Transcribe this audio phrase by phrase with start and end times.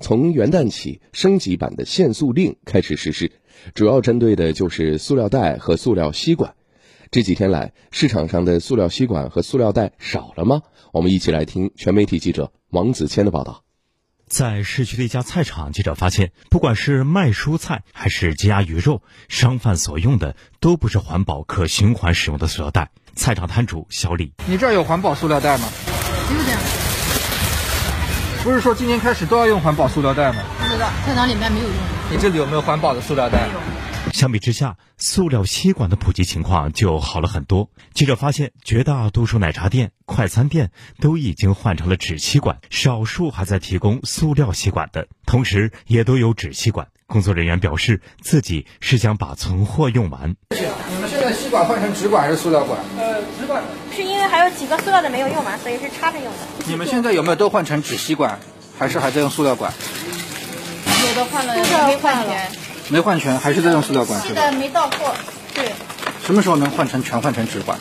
[0.00, 3.30] 从元旦起，升级版的限塑令开始实施，
[3.74, 6.54] 主要针对的就是塑料袋和塑料吸管。
[7.10, 10.62] 这几天来，市场上的塑料吸管和塑料袋少了吗？
[10.92, 13.62] 我们一起来听全媒体记者王子谦的报道。
[14.26, 22.92] 在市区的一家菜场，记者发现，不管是卖蔬菜还是鸡鸭鱼肉，商贩所用的都不是环保可循环使用的塑料袋。
[23.16, 25.68] 菜场摊主小李：“你这儿有环保塑料袋吗
[26.30, 26.58] ？”“有的。
[28.42, 31.74] ”“不是说今年开始都要用环保塑料袋吗？”“不知道，菜场里面没有用。
[32.10, 33.60] ”“你这里有没有环保的塑料袋？”“没有。”
[34.12, 37.70] 相比之下，塑料吸管的普及情况就好了很多。
[37.92, 40.70] 记者发现，绝大多数奶茶店、快餐店
[41.00, 46.88] 都已经换成了纸吸管，少数还在提供塑料吸管的，同时也都有纸吸管。
[47.06, 50.34] 工作人员表示，自己是想把存货用完。
[50.50, 52.80] 你们现在吸管换成纸管还是塑料管？
[52.98, 53.62] 呃，纸管。
[53.94, 56.38] 是因为还有几个塑料的没有用完，所以是插着用的。
[56.66, 58.38] 你们现在有没有都换成纸吸管，
[58.78, 59.72] 还是还在用塑料管？
[60.86, 62.50] 有的换了，没换全。
[62.88, 64.20] 没换全，还是在用塑料管？
[64.20, 65.14] 现在没到货，
[65.54, 65.72] 对。
[66.24, 67.78] 什么时候能换成全换成纸管？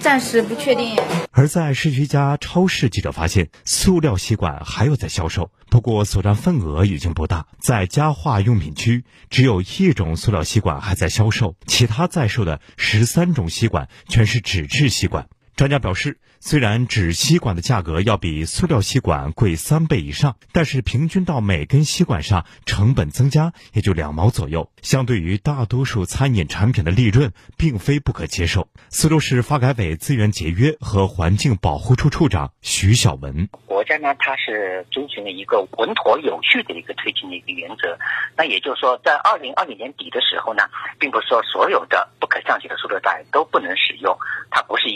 [0.00, 0.96] 暂时不确定。
[1.30, 7.46] 而在市区一家超市，记者发现塑料吸管还有在销售，不过所占份额已经不大。
[7.60, 15.28] 在家化用品区，只有一种塑料吸管还在销售，其他在售的十三种吸管全是纸质吸管。
[15.60, 28.68] 专家表示，虽然纸吸管的价格要比塑料吸管贵三倍以上，但是平均到每根吸管上成本增加也就两毛左右，相对于大多数餐饮产品的利润，并非不可接受。
[28.88, 37.98] 苏州市发改委资源节约和环境保护处处长徐晓文：国家呢，它是遵循了一个稳妥有序的一个推进的一个原则。
[38.34, 40.62] 那也就是说，在二零二零年底的时候呢，
[40.98, 44.16] 并不是说所有的不可降解的塑料袋都不能使用，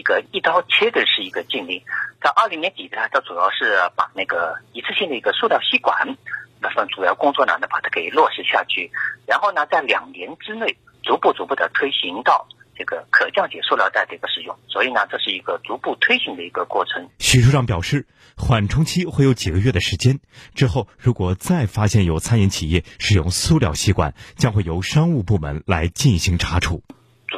[0.05, 0.63] 个一刀。
[0.69, 1.83] 切的是一个禁令，
[2.21, 6.17] 在二零年底呢，它主要是把那个一次性的一个塑料吸管
[6.61, 8.91] 那份主要工作呢，把它给落实下去，
[9.27, 17.09] 然后呢，在两年之内逐步逐步的推行到这个可降解塑料袋的一个使用，所以呢，这是一个逐步推行的一个过程。
[17.21, 18.07] 徐处长表示，
[18.37, 20.19] 缓冲期会有几个月的时间，
[20.55, 26.83] 之后如果再发现有餐饮企业使用塑料吸管，将会由商务部门来进行查处。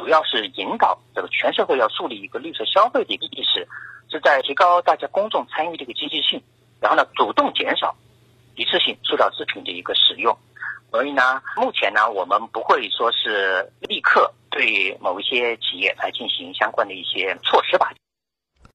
[0.07, 3.67] 主要是引导这个全社会要树立一个绿色消费的一个意识，
[4.09, 6.41] 是在提高大家公众参与的一个积极性，
[6.79, 7.93] 然后呢，主动减少
[8.55, 10.33] 一次性塑料制品的一个使用。
[10.91, 17.91] 所以呢，目前呢，我们不会说是立刻对某一些企业来进行相关的一些措施吧。